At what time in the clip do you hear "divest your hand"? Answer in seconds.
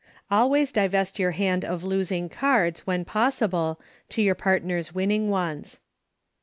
0.71-1.63